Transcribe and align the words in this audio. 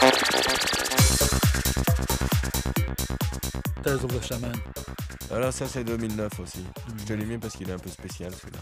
Thank 0.00 1.37
Tales 3.88 4.04
of 4.04 4.20
the 4.20 4.22
Shaman. 4.22 4.52
Alors 5.30 5.50
ça 5.50 5.66
c'est 5.66 5.82
2009 5.82 6.40
aussi. 6.40 6.62
Je 6.98 7.04
te 7.04 7.12
2009. 7.14 7.18
l'ai 7.18 7.24
mis 7.24 7.38
parce 7.38 7.56
qu'il 7.56 7.70
est 7.70 7.72
un 7.72 7.78
peu 7.78 7.88
spécial 7.88 8.34
celui-là. 8.34 8.58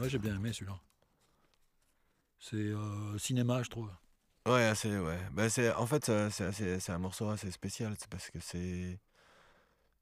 Ouais, 0.00 0.08
j'ai 0.08 0.18
bien 0.18 0.34
aimé 0.34 0.52
celui-là. 0.52 0.76
C'est 2.40 2.56
euh, 2.56 3.16
cinéma, 3.18 3.62
je 3.62 3.70
trouve. 3.70 3.88
Ouais, 4.44 4.64
assez, 4.64 4.98
ouais. 4.98 5.18
Bah, 5.30 5.48
c'est, 5.48 5.72
en 5.74 5.86
fait, 5.86 6.10
c'est, 6.32 6.90
un 6.90 6.98
morceau 6.98 7.28
assez 7.30 7.52
spécial. 7.52 7.94
C'est 8.00 8.08
parce 8.08 8.28
que 8.30 8.40
c'est. 8.40 8.98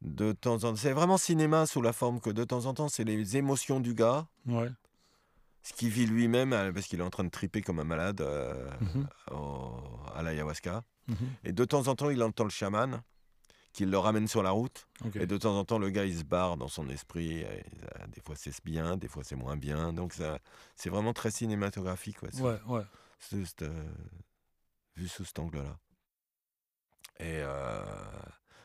De 0.00 0.32
temps 0.32 0.54
en 0.54 0.58
temps. 0.58 0.76
C'est 0.76 0.92
vraiment 0.92 1.18
cinéma 1.18 1.66
sous 1.66 1.82
la 1.82 1.92
forme 1.92 2.18
que 2.20 2.30
de 2.30 2.44
temps 2.44 2.64
en 2.64 2.72
temps, 2.72 2.88
c'est 2.88 3.04
les 3.04 3.36
émotions 3.36 3.78
du 3.78 3.92
gars, 3.92 4.26
Ouais. 4.46 4.70
ce 5.62 5.74
qu'il 5.74 5.90
vit 5.90 6.06
lui-même, 6.06 6.54
euh, 6.54 6.72
parce 6.72 6.86
qu'il 6.86 6.98
est 7.00 7.02
en 7.04 7.10
train 7.10 7.24
de 7.24 7.30
triper 7.30 7.60
comme 7.60 7.78
un 7.78 7.84
malade 7.84 8.22
euh, 8.22 8.70
Mhm. 8.80 9.06
au- 9.32 9.76
à 10.14 10.22
l'ayahuasca. 10.22 10.82
Mhm. 11.08 11.16
Et 11.44 11.52
de 11.52 11.64
temps 11.66 11.88
en 11.88 11.94
temps, 11.94 12.08
il 12.08 12.22
entend 12.22 12.44
le 12.44 12.50
chaman 12.50 13.02
qui 13.74 13.84
le 13.84 13.98
ramène 13.98 14.28
sur 14.28 14.42
la 14.42 14.52
route. 14.52 14.86
Et 15.16 15.26
de 15.26 15.36
temps 15.36 15.58
en 15.58 15.64
temps, 15.64 15.78
le 15.78 15.90
gars, 15.90 16.06
il 16.06 16.16
se 16.16 16.22
barre 16.24 16.56
dans 16.56 16.68
son 16.68 16.88
esprit. 16.88 17.44
euh, 17.44 17.60
des 18.08 18.20
fois, 18.22 18.36
c'est 18.36 18.54
bien, 18.64 18.96
des 18.96 19.08
fois, 19.08 19.24
c'est 19.24 19.34
moins 19.36 19.56
bien. 19.56 19.92
Donc, 19.92 20.14
ça, 20.14 20.38
c'est 20.76 20.88
vraiment 20.88 21.12
très 21.12 21.30
cinématographique. 21.32 22.22
Ouais, 22.22 22.30
Ouais, 22.66 22.82
cette, 23.18 23.62
euh, 23.62 23.92
vu 24.96 25.08
sous 25.08 25.24
cet 25.24 25.40
angle-là. 25.40 25.76
Et, 27.18 27.40
euh, 27.42 27.84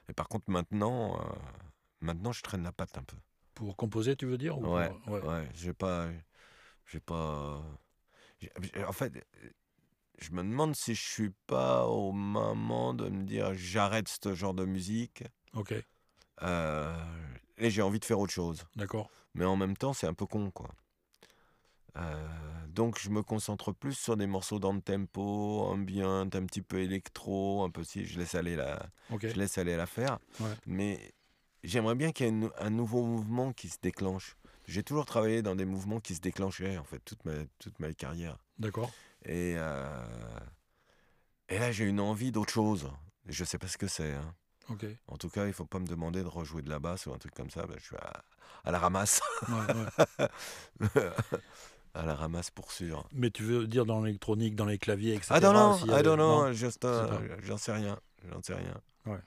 et 0.10 0.14
par 0.14 0.28
contre, 0.28 0.50
maintenant, 0.50 1.20
euh, 1.20 1.24
maintenant, 2.02 2.32
je 2.32 2.42
traîne 2.44 2.64
la 2.64 2.72
patte 2.72 2.98
un 2.98 3.04
peu. 3.04 3.18
Pour 3.56 3.76
composer, 3.76 4.16
tu 4.16 4.28
veux 4.28 4.38
dire 4.38 4.58
ou 4.60 4.66
Ouais, 4.76 4.90
pour- 4.90 5.14
ouais. 5.14 5.22
ouais. 5.22 5.50
j'ai 5.54 5.74
pas, 5.74 6.08
j'ai 6.86 7.00
pas. 7.00 7.62
En 8.88 8.94
fait, 8.94 9.26
je 10.22 10.32
me 10.32 10.44
demande 10.44 10.76
si 10.76 10.96
je 10.96 11.02
suis 11.08 11.32
pas 11.48 11.86
au 11.88 12.12
moment 12.12 12.94
de 12.94 13.10
me 13.10 13.24
dire 13.24 13.54
j'arrête 13.54 14.08
ce 14.24 14.34
genre 14.36 14.54
de 14.54 14.66
musique. 14.66 15.24
Ok, 15.54 15.74
euh, 16.44 16.98
et 17.58 17.70
j'ai 17.70 17.82
envie 17.82 18.00
de 18.00 18.06
faire 18.06 18.20
autre 18.20 18.32
chose. 18.34 18.66
d'accord. 18.76 19.10
Mais 19.34 19.46
en 19.46 19.56
même 19.58 19.76
temps, 19.78 19.94
c'est 19.94 20.08
un 20.08 20.14
peu 20.14 20.26
con, 20.26 20.52
quoi. 20.52 20.70
Euh, 21.98 22.28
donc, 22.68 23.00
je 23.00 23.10
me 23.10 23.22
concentre 23.24 23.72
plus 23.74 23.94
sur 23.94 24.16
des 24.16 24.28
morceaux 24.28 24.60
dans 24.60 24.74
le 24.74 24.82
tempo, 24.82 25.62
ambient, 25.66 26.22
un 26.34 26.46
petit 26.46 26.62
peu 26.62 26.80
électro, 26.80 27.64
un 27.64 27.70
peu 27.70 27.84
si 27.84 28.06
je 28.06 28.20
laisse 28.20 28.36
aller 28.36 28.56
la, 28.56 28.86
Ok. 29.10 29.28
je 29.28 29.34
laisse 29.36 29.58
aller 29.58 29.76
la 29.76 29.86
faire. 29.86 30.20
Ouais. 30.40 30.54
Mais 30.66 31.14
j'aimerais 31.64 31.96
bien 31.96 32.12
qu'il 32.12 32.26
y 32.26 32.30
ait 32.30 32.32
une- 32.32 32.52
un 32.58 32.70
nouveau 32.70 33.04
mouvement 33.04 33.52
qui 33.54 33.70
se 33.70 33.78
déclenche. 33.82 34.38
J'ai 34.68 34.84
toujours 34.84 35.06
travaillé 35.06 35.42
dans 35.42 35.56
des 35.56 35.66
mouvements 35.66 36.00
qui 36.00 36.16
se 36.16 36.22
déclenchaient, 36.22 36.78
en 36.78 36.84
fait, 36.84 37.00
toute 37.00 37.26
ma, 37.26 37.34
toute 37.58 37.80
ma 37.80 37.92
carrière. 37.94 38.38
D'accord. 38.60 38.92
Et, 39.26 39.56
euh, 39.58 40.04
et 41.50 41.60
là, 41.60 41.72
j'ai 41.72 41.86
une 41.86 42.00
envie 42.00 42.32
d'autre 42.32 42.54
chose. 42.54 42.90
Je 43.28 43.44
sais 43.44 43.58
pas 43.58 43.68
ce 43.68 43.78
que 43.78 43.88
c'est. 43.88 44.14
hein. 44.14 44.34
En 45.08 45.18
tout 45.18 45.30
cas, 45.30 45.48
il 45.48 45.54
faut 45.54 45.66
pas 45.66 45.80
me 45.80 45.88
demander 45.88 46.22
de 46.22 46.28
rejouer 46.28 46.62
de 46.62 46.70
la 46.70 46.80
basse 46.80 47.08
ou 47.08 47.14
un 47.14 47.18
truc 47.18 47.34
comme 47.34 47.50
ça. 47.50 47.66
ben, 47.66 47.76
je 47.80 47.86
suis 47.86 47.96
à, 47.98 48.24
à 48.66 48.72
la 48.72 48.78
ramasse. 48.80 49.20
Ouais, 49.48 50.18
ouais. 50.20 50.90
à 51.96 52.06
la 52.06 52.14
ramasse 52.16 52.52
pour 52.52 52.72
sûr. 52.72 53.08
Mais 53.12 53.32
tu 53.32 53.42
veux 53.44 53.66
dire 53.66 53.86
dans 53.88 54.04
l'électronique, 54.04 54.56
dans 54.56 54.66
les 54.66 54.78
claviers, 54.78 55.16
etc. 55.16 55.36
I 55.38 55.42
don't 55.42 55.54
know, 55.54 55.74
s'il 55.78 55.88
y 55.88 55.90
I 55.90 55.94
avait- 55.94 56.04
don't 56.04 56.18
know, 56.18 56.46
non 56.46 56.52
juste, 56.54 56.84
sais 56.84 56.88
euh, 56.88 57.38
j'en 57.42 57.58
sais 57.58 57.72
rien, 57.74 58.00
j'en 58.32 58.42
sais 58.44 58.54
rien. 58.54 58.80
Ouais. 59.08 59.18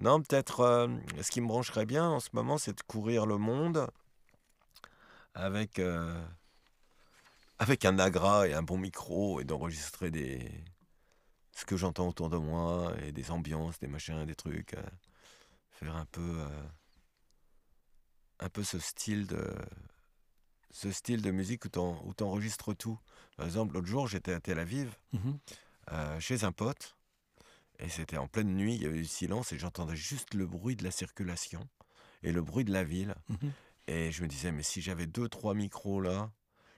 Non, 0.00 0.20
peut-être, 0.20 0.60
euh, 0.60 0.88
ce 1.22 1.30
qui 1.30 1.40
me 1.40 1.46
brancherait 1.46 1.86
bien 1.86 2.08
en 2.08 2.18
ce 2.18 2.30
moment, 2.32 2.58
c'est 2.58 2.76
de 2.76 2.82
courir 2.82 3.24
le 3.24 3.38
monde 3.38 3.86
avec, 5.34 5.78
euh, 5.78 6.20
avec 7.58 7.84
un 7.84 7.98
agra 7.98 8.46
et 8.48 8.54
un 8.54 8.62
bon 8.62 8.78
micro 8.78 9.40
et 9.40 9.44
d'enregistrer 9.44 10.10
des 10.10 10.50
ce 11.54 11.64
que 11.64 11.76
j'entends 11.76 12.08
autour 12.08 12.30
de 12.30 12.36
moi 12.36 12.94
et 13.02 13.10
des 13.12 13.30
ambiances, 13.32 13.78
des 13.80 13.88
machins, 13.88 14.24
des 14.24 14.36
trucs. 14.36 14.74
euh, 14.74 14.82
faire 15.70 15.96
un 15.96 16.06
peu, 16.06 16.20
euh, 16.40 16.62
un 18.40 18.48
peu 18.48 18.62
ce 18.64 18.78
style 18.78 19.26
de, 19.26 19.44
ce 20.70 20.90
style 20.92 21.22
de 21.22 21.30
musique 21.30 21.64
où 21.64 21.68
t'en- 21.68 22.00
où 22.04 22.14
t'enregistres 22.14 22.74
tout. 22.74 22.98
Par 23.36 23.46
exemple, 23.46 23.74
l'autre 23.74 23.86
jour, 23.86 24.06
j'étais 24.08 24.32
à 24.32 24.40
Tel 24.40 24.58
Aviv 24.58 24.94
Mhm. 25.12 25.38
euh, 25.92 26.20
chez 26.20 26.44
un 26.44 26.52
pote. 26.52 26.96
Et 27.80 27.88
c'était 27.88 28.16
en 28.16 28.26
pleine 28.26 28.54
nuit, 28.56 28.74
il 28.74 28.82
y 28.82 28.86
avait 28.86 28.98
du 28.98 29.04
silence 29.06 29.52
et 29.52 29.58
j'entendais 29.58 29.94
juste 29.96 30.34
le 30.34 30.46
bruit 30.46 30.74
de 30.74 30.82
la 30.84 30.90
circulation 30.90 31.68
et 32.24 32.32
le 32.32 32.42
bruit 32.42 32.64
de 32.64 32.72
la 32.72 32.82
ville. 32.82 33.14
Mhm. 33.28 33.52
Et 33.86 34.10
je 34.12 34.22
me 34.22 34.28
disais, 34.28 34.50
mais 34.52 34.64
si 34.64 34.80
j'avais 34.82 35.06
deux, 35.06 35.28
trois 35.28 35.54
micros 35.54 36.00
là, 36.00 36.30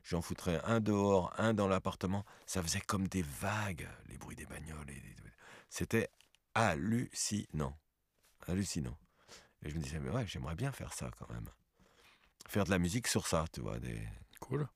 j'en 0.03 0.23
foutrais 0.23 0.61
un 0.65 0.81
dehors, 0.81 1.33
un 1.39 1.55
dans 1.55 1.69
l'appartement. 1.69 2.25
Ça 2.47 2.63
faisait 2.63 2.81
comme 2.81 3.09
des 3.09 3.23
vagues, 3.23 3.89
les 4.09 4.19
bruits 4.19 4.37
des 4.37 4.47
bagnoles. 4.47 4.91
et 4.91 5.03
C'était 5.69 6.09
hallucinant. 6.55 7.77
Hallucinant. 8.47 8.99
Et 9.63 9.71
je 9.71 9.77
me 9.77 9.83
disais, 9.83 10.01
mais 10.01 10.11
ouais, 10.11 10.27
j'aimerais 10.27 10.55
bien 10.55 10.73
faire 10.73 10.93
ça 10.93 11.11
quand 11.19 11.29
même. 11.31 11.49
Faire 12.49 12.65
de 12.65 12.71
la 12.71 12.79
musique 12.79 13.07
sur 13.07 13.27
ça, 13.27 13.45
tu 13.53 13.61
vois. 13.61 13.79
Des... 13.79 14.03
Cool. 14.41 14.67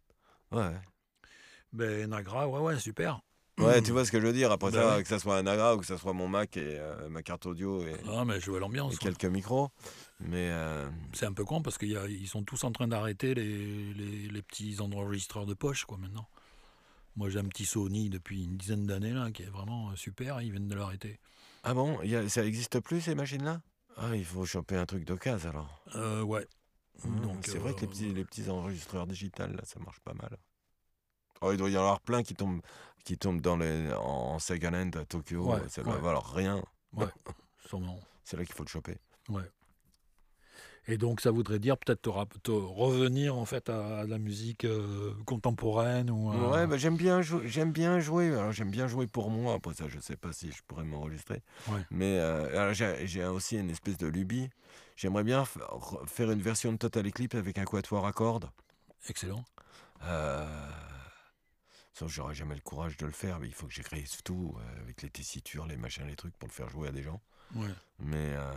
Ouais. 0.53 0.77
Ben, 1.73 2.09
Nagra, 2.11 2.49
ouais, 2.49 2.61
ouais, 2.61 2.79
super. 2.79 3.21
Ouais, 3.59 3.81
tu 3.83 3.93
vois 3.93 4.05
ce 4.05 4.11
que 4.11 4.21
je 4.21 4.27
veux 4.27 4.33
dire. 4.33 4.51
Après 4.51 4.71
Bah 4.71 4.79
ça, 4.83 4.97
ouais. 4.97 5.03
que 5.03 5.09
ça 5.09 5.19
soit 5.19 5.37
un 5.37 5.47
AGA 5.47 5.75
ou 5.77 5.79
que 5.79 5.87
ça 5.87 5.97
soit 5.99 6.13
mon 6.13 6.27
Mac 6.29 6.57
et 6.57 6.79
euh, 6.79 7.09
ma 7.09 7.23
carte 7.23 7.47
audio 7.47 7.83
et, 7.87 7.95
Ah, 8.11 8.25
mais 8.25 8.41
je 8.41 8.51
l'ambiance. 8.51 8.95
et 8.95 8.97
quoi. 8.97 9.11
quelques 9.11 9.27
micros. 9.33 9.71
Mais 10.21 10.51
euh, 10.51 10.89
C'est 11.13 11.27
un 11.27 11.33
peu 11.33 11.45
con 11.45 11.63
parce 11.63 11.79
qu'ils 11.79 12.29
sont 12.29 12.43
tous 12.43 12.65
en 12.65 12.73
train 12.73 12.89
d'arrêter 12.89 13.35
les, 13.35 13.95
les, 13.95 14.29
les 14.29 14.43
petits 14.43 14.77
enregistreurs 14.81 15.47
de 15.47 15.55
poche, 15.55 15.85
quoi, 15.85 15.99
maintenant. 15.99 16.29
Moi, 17.17 17.29
j'ai 17.31 17.39
un 17.39 17.45
petit 17.47 17.65
Sony 17.65 18.11
depuis 18.11 18.43
une 18.43 18.57
dizaine 18.57 18.87
d'années, 18.87 19.13
là, 19.13 19.31
qui 19.31 19.43
est 19.45 19.51
vraiment 19.51 19.91
euh, 19.91 19.97
super. 19.97 20.43
Ils 20.43 20.51
viennent 20.51 20.67
de 20.69 20.75
l'arrêter. 20.75 21.21
ah 21.63 21.73
bon, 21.75 22.03
y 22.03 22.17
a- 22.17 22.29
ça 22.29 22.45
existe 22.45 22.81
plus 22.81 23.01
ces 23.03 23.15
machines-là? 23.15 23.63
Ah, 23.97 24.17
il 24.17 24.25
faut 24.25 24.45
choper 24.45 24.77
un 24.77 24.87
truc 24.87 25.05
d'occasion 25.05 25.51
alors. 25.51 25.85
Euh, 25.95 26.23
ouais. 26.23 26.45
Mmh, 27.05 27.21
Donc, 27.21 27.37
c'est 27.47 27.59
vrai 27.59 27.73
que 27.75 27.83
les 27.83 27.87
petits, 27.87 28.13
les 28.13 28.25
petits 28.25 28.49
enregistreurs 28.51 29.07
digitales, 29.07 29.53
là, 29.55 29.63
ça 29.65 29.79
marche 29.79 30.01
pas 30.01 30.15
mal. 30.15 30.37
Oh, 31.45 31.53
il 31.53 31.59
doit 31.59 31.71
y 31.71 31.77
en 31.77 31.81
avoir 31.81 32.01
plein 32.01 32.23
qui 32.23 32.35
tombent, 32.35 32.61
qui 33.05 33.17
tombent 33.19 33.41
dans 33.41 33.57
les, 33.57 33.93
en, 33.93 34.35
en 34.35 34.39
second-hand 34.39 34.97
à 34.97 35.05
Tokyo. 35.05 35.53
Ouais, 35.53 35.61
ça 35.69 35.83
doit 35.83 35.95
ouais. 35.95 36.01
valoir 36.01 36.33
rien. 36.33 36.63
Ouais, 36.95 37.07
sûrement. 37.69 37.99
C'est 38.25 38.37
là 38.37 38.45
qu'il 38.45 38.55
faut 38.55 38.65
le 38.65 38.69
choper. 38.69 38.97
Ouais. 39.29 39.43
Et 40.87 40.99
donc, 40.99 41.23
ça 41.23 41.31
voudrait 41.31 41.59
dire 41.59 41.79
peut-être 41.79 42.03
te, 42.43 42.51
revenir 42.51 43.37
en 43.39 43.47
fait 43.47 43.71
à, 43.71 44.01
à 44.01 44.05
la 44.05 44.19
musique 44.19 44.67
euh, 44.67 45.15
contemporaine 45.25 46.11
ou 46.11 46.31
à- 46.31 46.51
Ouais, 46.51 46.67
bah, 46.67 46.77
j'aime 46.77 46.97
bien, 46.99 47.23
jou- 47.23 47.41
j'aime 47.47 47.73
bien 47.73 48.01
jouer. 48.01 48.29
Alors, 48.35 48.53
j'aime 48.53 48.71
bien 48.71 48.87
jouer 48.87 49.07
pour 49.07 49.31
moi. 49.31 49.55
Après 49.55 49.73
ça, 49.73 49.87
je 49.89 49.99
sais 49.99 50.17
pas 50.17 50.33
si 50.33 50.53
je 50.53 50.63
pourrais 50.67 50.85
m'enregistrer. 50.85 51.43
Ouais. 51.69 51.81
Mais 51.91 52.19
euh, 52.19 52.75
j'ai 52.75 53.25
aussi 53.25 53.57
une 53.57 53.71
espèce 53.71 53.97
de 53.97 54.07
lubie. 54.07 54.51
J'aimerais 54.97 55.25
bien 55.25 55.45
faire 56.07 56.31
une 56.31 56.43
version 56.43 56.71
de 56.73 56.77
Total 56.77 57.07
Eclipse 57.07 57.35
avec 57.35 57.57
un 57.59 57.65
quatuor 57.65 58.07
à 58.07 58.13
cordes. 58.13 58.51
excellent. 59.09 59.45
Euh... 60.05 60.47
Sauf 61.95 62.09
que 62.09 62.15
j'aurais 62.15 62.35
jamais 62.35 62.57
le 62.57 62.61
courage 62.61 62.97
de 62.97 63.07
le 63.07 63.13
faire, 63.13 63.39
mais 63.39 63.47
il 63.47 63.55
faut 63.55 63.67
que 63.69 63.73
j'écrive 63.73 64.11
tout 64.25 64.57
euh, 64.59 64.81
avec 64.83 65.01
les 65.03 65.11
tessitures, 65.11 65.65
les 65.67 65.77
machins, 65.77 66.05
les 66.07 66.17
trucs 66.17 66.37
pour 66.37 66.49
le 66.49 66.53
faire 66.53 66.69
jouer 66.69 66.89
à 66.89 66.93
des 66.93 67.03
gens. 67.03 67.21
Ouais. 67.55 67.69
Mais, 68.01 68.35
euh, 68.35 68.53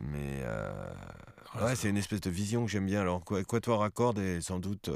mais 0.00 0.40
euh, 0.42 0.94
Ah, 1.54 1.64
ouais, 1.66 1.76
c'est 1.76 1.88
une 1.90 1.96
espèce 1.96 2.20
de 2.20 2.30
vision 2.30 2.64
que 2.64 2.70
j'aime 2.70 2.86
bien. 2.86 3.00
Alors, 3.00 3.24
quoi- 3.24 3.42
quatuor 3.44 3.82
à 3.82 3.90
cordes 3.90 4.18
et 4.20 4.40
sans 4.40 4.60
doute 4.60 4.88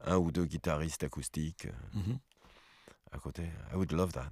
un 0.00 0.16
ou 0.16 0.30
deux 0.32 0.46
guitaristes 0.46 1.04
acoustiques 1.04 1.68
Mhm. 1.92 2.18
à 3.12 3.18
côté. 3.18 3.42
I 3.72 3.76
would 3.76 3.92
love 3.92 4.12
that. 4.12 4.30